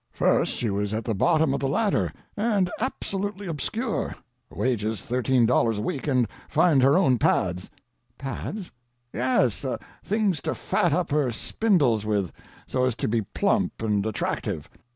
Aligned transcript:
First, 0.13 0.53
she 0.55 0.71
was 0.71 0.95
at 0.95 1.05
the 1.05 1.13
bottom 1.13 1.53
of 1.53 1.59
the 1.59 1.67
ladder, 1.67 2.11
and 2.35 2.71
absolutely 2.79 3.45
obscure—wages 3.45 4.99
thirteen 4.99 5.45
dollars 5.45 5.77
a 5.77 5.83
week 5.83 6.07
and 6.07 6.27
find 6.49 6.81
her 6.81 6.97
own 6.97 7.19
pads." 7.19 7.69
"Pads?" 8.17 8.71
"Yes—things 9.13 10.41
to 10.41 10.55
fat 10.55 10.91
up 10.91 11.11
her 11.11 11.31
spindles 11.31 12.03
with 12.03 12.31
so 12.65 12.85
as 12.85 12.95
to 12.95 13.07
be 13.07 13.21
plump 13.21 13.83
and 13.83 14.03
attractive. 14.03 14.67